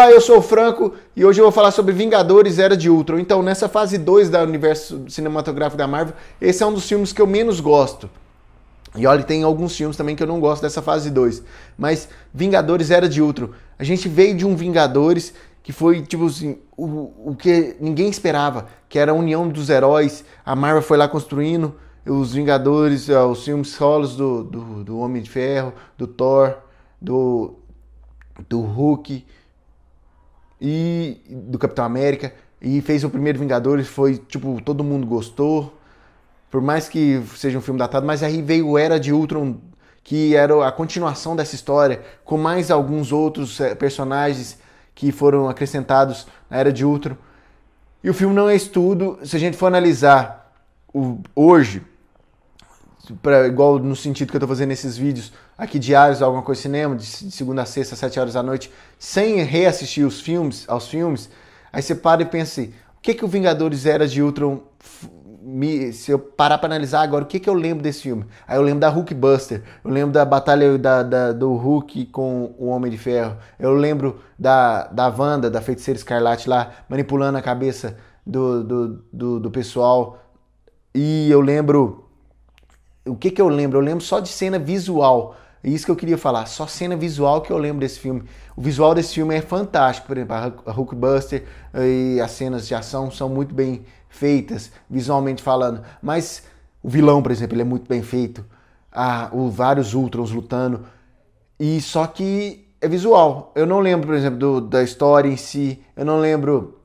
Olá, 0.00 0.10
eu 0.12 0.20
sou 0.22 0.38
o 0.38 0.42
Franco 0.42 0.94
e 1.14 1.26
hoje 1.26 1.42
eu 1.42 1.44
vou 1.44 1.52
falar 1.52 1.70
sobre 1.72 1.92
Vingadores 1.92 2.58
Era 2.58 2.74
de 2.74 2.88
Ultron. 2.88 3.18
Então, 3.18 3.42
nessa 3.42 3.68
fase 3.68 3.98
2 3.98 4.30
do 4.30 4.38
universo 4.38 5.04
cinematográfico 5.10 5.76
da 5.76 5.86
Marvel, 5.86 6.14
esse 6.40 6.62
é 6.62 6.66
um 6.66 6.72
dos 6.72 6.88
filmes 6.88 7.12
que 7.12 7.20
eu 7.20 7.26
menos 7.26 7.60
gosto. 7.60 8.08
E 8.96 9.06
olha, 9.06 9.22
tem 9.22 9.42
alguns 9.42 9.76
filmes 9.76 9.98
também 9.98 10.16
que 10.16 10.22
eu 10.22 10.26
não 10.26 10.40
gosto 10.40 10.62
dessa 10.62 10.80
fase 10.80 11.10
2. 11.10 11.42
Mas 11.76 12.08
Vingadores 12.32 12.90
Era 12.90 13.06
de 13.06 13.20
Ultron. 13.20 13.50
A 13.78 13.84
gente 13.84 14.08
veio 14.08 14.34
de 14.34 14.46
um 14.46 14.56
Vingadores 14.56 15.34
que 15.62 15.70
foi, 15.70 16.00
tipo 16.00 16.24
assim, 16.24 16.56
o, 16.74 17.12
o 17.32 17.36
que 17.38 17.76
ninguém 17.78 18.08
esperava, 18.08 18.68
que 18.88 18.98
era 18.98 19.12
a 19.12 19.14
união 19.14 19.46
dos 19.46 19.68
heróis. 19.68 20.24
A 20.46 20.56
Marvel 20.56 20.80
foi 20.80 20.96
lá 20.96 21.08
construindo 21.08 21.74
os 22.06 22.32
Vingadores, 22.32 23.10
eh, 23.10 23.22
os 23.22 23.44
filmes 23.44 23.68
solos 23.68 24.16
do, 24.16 24.44
do, 24.44 24.82
do 24.82 24.98
Homem 24.98 25.20
de 25.20 25.28
Ferro, 25.28 25.74
do 25.98 26.06
Thor, 26.06 26.56
do, 26.98 27.56
do 28.48 28.62
Hulk 28.62 29.26
e 30.60 31.20
do 31.28 31.58
Capitão 31.58 31.84
América 31.84 32.32
e 32.60 32.80
fez 32.82 33.02
o 33.04 33.10
primeiro 33.10 33.38
Vingadores, 33.38 33.88
foi 33.88 34.18
tipo, 34.18 34.60
todo 34.62 34.84
mundo 34.84 35.06
gostou. 35.06 35.78
Por 36.50 36.60
mais 36.60 36.88
que 36.88 37.22
seja 37.36 37.56
um 37.56 37.62
filme 37.62 37.78
datado, 37.78 38.06
mas 38.06 38.22
aí 38.22 38.42
veio 38.42 38.68
o 38.68 38.78
Era 38.78 38.98
de 38.98 39.12
Ultron, 39.12 39.56
que 40.02 40.34
era 40.34 40.66
a 40.66 40.72
continuação 40.72 41.36
dessa 41.36 41.54
história, 41.54 42.02
com 42.24 42.36
mais 42.36 42.70
alguns 42.70 43.12
outros 43.12 43.60
eh, 43.60 43.74
personagens 43.74 44.58
que 44.94 45.12
foram 45.12 45.48
acrescentados 45.48 46.26
na 46.50 46.58
Era 46.58 46.72
de 46.72 46.84
Ultron. 46.84 47.16
E 48.02 48.10
o 48.10 48.14
filme 48.14 48.34
não 48.34 48.48
é 48.48 48.56
estudo, 48.56 49.18
se 49.22 49.36
a 49.36 49.38
gente 49.38 49.56
for 49.56 49.66
analisar 49.66 50.52
o, 50.92 51.18
hoje, 51.36 51.82
pra, 53.22 53.46
igual 53.46 53.78
no 53.78 53.96
sentido 53.96 54.30
que 54.30 54.36
eu 54.36 54.38
estou 54.38 54.48
fazendo 54.48 54.68
nesses 54.68 54.96
vídeos 54.96 55.32
aqui 55.56 55.78
diários, 55.78 56.22
alguma 56.22 56.42
coisa 56.42 56.58
de 56.58 56.62
cinema, 56.62 56.96
de, 56.96 57.04
segunda 57.04 57.62
a 57.62 57.66
sexta, 57.66 57.96
sete 57.96 58.18
horas 58.18 58.34
da 58.34 58.42
noite, 58.42 58.70
sem 58.98 59.42
reassistir 59.42 60.06
os 60.06 60.20
filmes, 60.20 60.64
aos 60.68 60.88
filmes, 60.88 61.30
aí 61.72 61.82
você 61.82 61.94
para 61.94 62.22
e 62.22 62.24
pensa 62.24 62.60
assim, 62.60 62.70
o 62.96 63.00
que 63.02 63.14
que 63.14 63.24
o 63.24 63.28
Vingadores 63.28 63.86
Era 63.86 64.06
de 64.06 64.22
Ultron 64.22 64.60
me, 65.42 65.92
se 65.92 66.10
eu 66.10 66.18
parar 66.18 66.58
para 66.58 66.68
analisar 66.68 67.00
agora, 67.00 67.24
o 67.24 67.26
que, 67.26 67.40
que 67.40 67.48
eu 67.48 67.54
lembro 67.54 67.82
desse 67.82 68.02
filme? 68.02 68.26
Aí 68.46 68.56
eu 68.56 68.62
lembro 68.62 68.80
da 68.80 68.88
Hulk 68.88 69.14
Buster, 69.14 69.62
eu 69.82 69.90
lembro 69.90 70.12
da 70.12 70.24
batalha 70.24 70.76
da, 70.78 71.02
da, 71.02 71.32
do 71.32 71.54
Hulk 71.54 72.06
com 72.06 72.54
o 72.58 72.66
Homem 72.66 72.90
de 72.90 72.98
Ferro, 72.98 73.36
eu 73.58 73.72
lembro 73.72 74.20
da, 74.38 74.84
da 74.88 75.08
Wanda, 75.08 75.50
da 75.50 75.60
Feiticeira 75.60 75.98
Escarlate 75.98 76.48
lá, 76.48 76.70
manipulando 76.88 77.38
a 77.38 77.42
cabeça 77.42 77.96
do, 78.26 78.62
do, 78.62 79.04
do, 79.12 79.40
do 79.40 79.50
pessoal, 79.50 80.22
e 80.94 81.30
eu 81.30 81.40
lembro 81.40 82.09
o 83.06 83.16
que, 83.16 83.30
que 83.30 83.40
eu 83.40 83.48
lembro? 83.48 83.78
Eu 83.78 83.82
lembro 83.82 84.04
só 84.04 84.20
de 84.20 84.28
cena 84.28 84.58
visual. 84.58 85.36
É 85.62 85.68
isso 85.68 85.84
que 85.84 85.90
eu 85.90 85.96
queria 85.96 86.16
falar, 86.16 86.46
só 86.46 86.66
cena 86.66 86.96
visual 86.96 87.42
que 87.42 87.52
eu 87.52 87.58
lembro 87.58 87.80
desse 87.80 87.98
filme. 87.98 88.24
O 88.56 88.62
visual 88.62 88.94
desse 88.94 89.14
filme 89.14 89.34
é 89.34 89.42
fantástico, 89.42 90.06
por 90.06 90.16
exemplo, 90.16 90.62
a 90.64 90.72
Hulkbuster 90.72 91.44
e 91.74 92.18
as 92.20 92.30
cenas 92.30 92.66
de 92.66 92.74
ação 92.74 93.10
são 93.10 93.28
muito 93.28 93.54
bem 93.54 93.84
feitas, 94.08 94.72
visualmente 94.88 95.42
falando. 95.42 95.82
Mas 96.00 96.44
o 96.82 96.88
vilão, 96.88 97.22
por 97.22 97.30
exemplo, 97.30 97.54
ele 97.54 97.62
é 97.62 97.64
muito 97.64 97.86
bem 97.86 98.02
feito. 98.02 98.44
Ah, 98.90 99.28
o, 99.32 99.50
vários 99.50 99.92
Ultrons 99.92 100.30
lutando. 100.30 100.86
E 101.58 101.80
só 101.82 102.06
que 102.06 102.66
é 102.80 102.88
visual. 102.88 103.52
Eu 103.54 103.66
não 103.66 103.80
lembro, 103.80 104.06
por 104.06 104.16
exemplo, 104.16 104.38
do, 104.38 104.60
da 104.62 104.82
história 104.82 105.28
em 105.28 105.36
si. 105.36 105.82
Eu 105.94 106.06
não 106.06 106.18
lembro, 106.18 106.80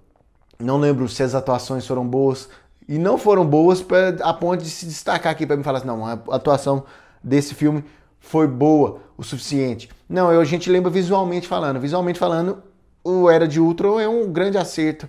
não 0.60 0.78
lembro 0.78 1.08
se 1.08 1.24
as 1.24 1.34
atuações 1.34 1.88
foram 1.88 2.06
boas 2.06 2.50
e 2.88 2.98
não 2.98 3.18
foram 3.18 3.46
boas 3.46 3.82
pra, 3.82 4.10
a 4.22 4.34
ponto 4.34 4.64
de 4.64 4.70
se 4.70 4.86
destacar 4.86 5.32
aqui 5.32 5.46
para 5.46 5.58
me 5.58 5.64
falar 5.64 5.80
assim, 5.80 5.88
não, 5.88 6.06
a 6.06 6.14
atuação 6.32 6.84
desse 7.24 7.56
filme 7.56 7.84
foi 8.20 8.48
boa 8.48 9.00
o 9.18 9.24
suficiente. 9.24 9.90
Não, 10.08 10.32
eu, 10.32 10.40
a 10.40 10.46
gente 10.46 10.70
lembra 10.70 10.92
visualmente 10.92 11.48
falando. 11.48 11.80
Visualmente 11.80 12.20
falando, 12.20 12.62
o 13.04 13.30
Era 13.30 13.48
de 13.48 13.60
Ultron 13.60 14.00
é 14.00 14.08
um 14.08 14.32
grande 14.32 14.58
acerto, 14.58 15.08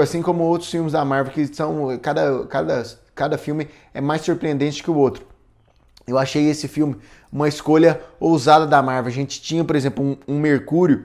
assim 0.00 0.20
como 0.20 0.44
outros 0.44 0.70
filmes 0.70 0.92
da 0.92 1.04
Marvel, 1.04 1.32
que 1.32 1.46
são. 1.54 1.98
Cada, 1.98 2.46
cada, 2.46 2.84
cada 3.14 3.38
filme 3.38 3.68
é 3.94 4.00
mais 4.00 4.22
surpreendente 4.22 4.82
que 4.82 4.90
o 4.90 4.96
outro. 4.96 5.26
Eu 6.06 6.18
achei 6.18 6.48
esse 6.48 6.68
filme 6.68 6.96
uma 7.30 7.48
escolha 7.48 8.00
ousada 8.18 8.66
da 8.66 8.82
Marvel. 8.82 9.10
A 9.10 9.14
gente 9.14 9.40
tinha, 9.40 9.64
por 9.64 9.76
exemplo, 9.76 10.04
um, 10.04 10.16
um 10.26 10.38
Mercúrio 10.38 11.04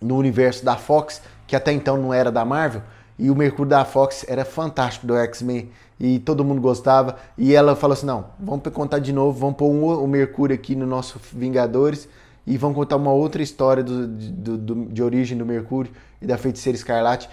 no 0.00 0.16
universo 0.16 0.64
da 0.64 0.76
Fox, 0.76 1.20
que 1.46 1.54
até 1.54 1.72
então 1.72 1.96
não 1.96 2.12
era 2.12 2.30
da 2.30 2.44
Marvel 2.44 2.82
e 3.18 3.30
o 3.30 3.34
Mercúrio 3.34 3.70
da 3.70 3.84
Fox 3.84 4.24
era 4.28 4.44
fantástico 4.44 5.06
do 5.06 5.16
X-Men 5.16 5.70
e 5.98 6.18
todo 6.20 6.44
mundo 6.44 6.60
gostava. 6.60 7.16
E 7.36 7.54
ela 7.54 7.74
falou 7.74 7.94
assim: 7.94 8.06
não, 8.06 8.26
vamos 8.38 8.62
contar 8.72 9.00
de 9.00 9.12
novo, 9.12 9.38
vamos 9.38 9.56
pôr 9.56 9.68
um, 9.68 9.84
o 9.84 10.06
Mercúrio 10.06 10.54
aqui 10.54 10.76
no 10.76 10.86
nosso 10.86 11.20
Vingadores 11.32 12.08
e 12.46 12.56
vamos 12.56 12.76
contar 12.76 12.96
uma 12.96 13.12
outra 13.12 13.42
história 13.42 13.82
do, 13.82 14.06
do, 14.06 14.56
do, 14.56 14.84
de 14.86 15.02
origem 15.02 15.36
do 15.36 15.44
Mercúrio 15.44 15.90
e 16.22 16.26
da 16.26 16.38
feiticeira 16.38 16.76
Escarlate. 16.76 17.28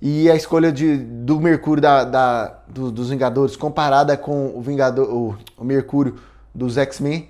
E 0.00 0.30
a 0.30 0.36
escolha 0.36 0.70
de, 0.70 0.96
do 0.98 1.40
Mercúrio 1.40 1.82
da, 1.82 2.04
da 2.04 2.58
do, 2.68 2.92
dos 2.92 3.10
Vingadores 3.10 3.56
comparada 3.56 4.16
com 4.16 4.52
o, 4.54 4.60
Vingador, 4.60 5.08
o, 5.08 5.36
o 5.56 5.64
Mercúrio 5.64 6.16
dos 6.54 6.78
X-Men 6.78 7.28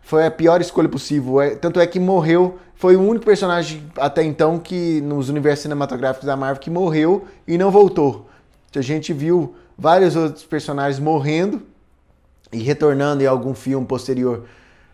foi 0.00 0.26
a 0.26 0.30
pior 0.30 0.60
escolha 0.60 0.88
possível. 0.88 1.40
É, 1.40 1.54
tanto 1.54 1.80
é 1.80 1.86
que 1.86 2.00
morreu, 2.00 2.58
foi 2.74 2.96
o 2.96 3.02
único 3.02 3.24
personagem 3.24 3.82
até 3.96 4.22
então 4.22 4.58
que 4.58 5.00
nos 5.02 5.28
universos 5.28 5.62
cinematográficos 5.62 6.26
da 6.26 6.36
Marvel 6.36 6.60
que 6.60 6.70
morreu 6.70 7.24
e 7.46 7.58
não 7.58 7.70
voltou. 7.70 8.28
A 8.74 8.80
gente 8.80 9.12
viu 9.12 9.54
vários 9.76 10.16
outros 10.16 10.44
personagens 10.44 10.98
morrendo 10.98 11.62
e 12.52 12.58
retornando 12.58 13.22
em 13.22 13.26
algum 13.26 13.54
filme 13.54 13.86
posterior. 13.86 14.44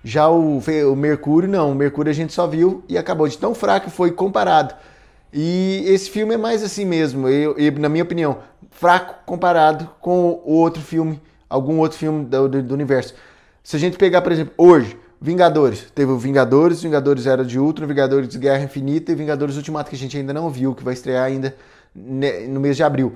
Já 0.02 0.28
o, 0.28 0.58
o 0.58 0.96
Mercúrio, 0.96 1.48
não. 1.48 1.72
O 1.72 1.74
Mercúrio 1.74 2.10
a 2.10 2.14
gente 2.14 2.32
só 2.32 2.46
viu 2.46 2.84
e 2.88 2.96
acabou. 2.96 3.26
De 3.28 3.36
tão 3.36 3.54
fraco 3.54 3.90
foi 3.90 4.12
comparado. 4.12 4.74
E 5.32 5.82
esse 5.86 6.08
filme 6.08 6.34
é 6.34 6.36
mais 6.38 6.62
assim 6.62 6.84
mesmo, 6.84 7.28
eu, 7.28 7.56
eu, 7.58 7.72
na 7.72 7.88
minha 7.88 8.04
opinião, 8.04 8.38
fraco 8.70 9.16
comparado 9.26 9.90
com 10.00 10.40
o 10.44 10.52
outro 10.52 10.80
filme, 10.80 11.20
algum 11.48 11.78
outro 11.78 11.98
filme 11.98 12.24
do, 12.24 12.48
do, 12.48 12.62
do 12.62 12.74
universo. 12.74 13.14
Se 13.66 13.74
a 13.74 13.80
gente 13.80 13.98
pegar, 13.98 14.22
por 14.22 14.30
exemplo, 14.30 14.54
hoje, 14.56 14.96
Vingadores. 15.20 15.90
Teve 15.92 16.12
o 16.12 16.16
Vingadores, 16.16 16.80
Vingadores 16.80 17.26
Era 17.26 17.44
de 17.44 17.58
Ultron, 17.58 17.88
Vingadores 17.88 18.36
Guerra 18.36 18.62
Infinita 18.62 19.10
e 19.10 19.14
Vingadores 19.16 19.56
Ultimato, 19.56 19.90
que 19.90 19.96
a 19.96 19.98
gente 19.98 20.16
ainda 20.16 20.32
não 20.32 20.48
viu, 20.48 20.72
que 20.72 20.84
vai 20.84 20.94
estrear 20.94 21.24
ainda 21.24 21.52
no 21.92 22.60
mês 22.60 22.76
de 22.76 22.84
abril. 22.84 23.14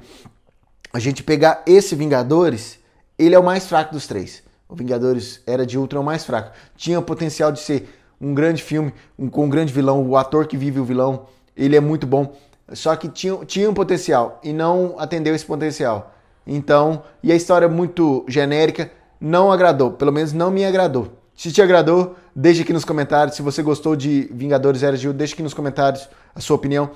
A 0.93 0.99
gente 0.99 1.23
pegar 1.23 1.63
esse 1.65 1.95
Vingadores, 1.95 2.81
ele 3.17 3.37
é 3.37 3.39
o 3.39 3.45
mais 3.45 3.69
fraco 3.69 3.93
dos 3.93 4.09
três. 4.09 4.43
O 4.69 4.75
Vingadores 4.75 5.41
Era 5.47 5.65
de 5.65 5.79
Ultron 5.79 6.01
é 6.01 6.03
o 6.03 6.05
mais 6.05 6.25
fraco. 6.25 6.51
Tinha 6.75 6.99
o 6.99 7.03
potencial 7.03 7.53
de 7.53 7.61
ser 7.61 7.89
um 8.21 8.35
grande 8.35 8.61
filme, 8.61 8.93
um, 9.17 9.29
com 9.29 9.45
um 9.45 9.49
grande 9.49 9.73
vilão, 9.73 10.05
o 10.05 10.17
ator 10.17 10.49
que 10.49 10.57
vive 10.57 10.81
o 10.81 10.85
vilão, 10.85 11.27
ele 11.57 11.77
é 11.77 11.81
muito 11.81 12.09
bom. 12.09 12.35
Só 12.73 12.97
que 12.97 13.09
tinha, 13.09 13.37
tinha 13.45 13.71
um 13.71 13.75
potencial 13.75 14.41
e 14.43 14.53
não 14.53 14.97
atendeu 14.99 15.33
esse 15.33 15.47
potencial. 15.47 16.13
Então, 16.45 17.05
e 17.23 17.31
a 17.31 17.37
história 17.37 17.67
é 17.67 17.69
muito 17.69 18.25
genérica, 18.27 18.91
não 19.21 19.53
agradou, 19.53 19.93
pelo 19.93 20.13
menos 20.13 20.33
não 20.33 20.51
me 20.51 20.65
agradou. 20.65 21.13
Se 21.37 21.53
te 21.53 21.63
agradou, 21.63 22.17
deixe 22.35 22.63
aqui 22.63 22.73
nos 22.73 22.85
comentários. 22.85 23.37
Se 23.37 23.43
você 23.43 23.63
gostou 23.63 23.97
de 23.97 24.29
Vingadores 24.33 24.83
Era 24.83 24.97
Ultron, 24.97 25.13
deixe 25.13 25.35
aqui 25.35 25.43
nos 25.43 25.55
comentários 25.55 26.09
a 26.35 26.41
sua 26.41 26.57
opinião. 26.57 26.91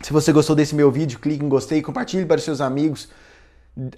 Se 0.00 0.12
você 0.12 0.32
gostou 0.32 0.54
desse 0.54 0.74
meu 0.74 0.90
vídeo, 0.90 1.18
clique 1.18 1.44
em 1.44 1.48
gostei, 1.48 1.80
compartilhe 1.82 2.26
para 2.26 2.36
os 2.36 2.42
seus 2.42 2.60
amigos, 2.60 3.08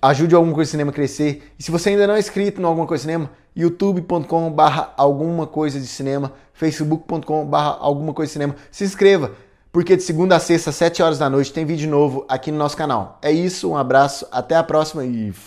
ajude 0.00 0.34
Alguma 0.34 0.54
Coisa 0.54 0.70
Cinema 0.70 0.90
a 0.90 0.94
crescer. 0.94 1.52
E 1.58 1.62
se 1.62 1.70
você 1.70 1.90
ainda 1.90 2.06
não 2.06 2.14
é 2.14 2.18
inscrito 2.18 2.60
no 2.60 2.68
Alguma 2.68 2.86
Coisa 2.86 3.02
Cinema, 3.02 3.30
youtube.com 3.54 4.50
barra 4.52 4.92
alguma 4.96 5.46
coisa 5.46 5.80
de 5.80 5.86
cinema, 5.86 6.32
facebook.com 6.54 7.44
barra 7.44 7.76
alguma 7.80 8.14
coisa 8.14 8.30
de 8.30 8.32
cinema, 8.32 8.56
se 8.70 8.84
inscreva, 8.84 9.32
porque 9.72 9.96
de 9.96 10.02
segunda 10.02 10.36
a 10.36 10.40
sexta, 10.40 10.70
às 10.70 10.76
7 10.76 11.02
horas 11.02 11.18
da 11.18 11.28
noite, 11.28 11.52
tem 11.52 11.64
vídeo 11.64 11.90
novo 11.90 12.24
aqui 12.28 12.50
no 12.50 12.58
nosso 12.58 12.76
canal. 12.76 13.18
É 13.20 13.30
isso, 13.30 13.70
um 13.70 13.76
abraço, 13.76 14.26
até 14.30 14.56
a 14.56 14.62
próxima 14.62 15.04
e 15.04 15.32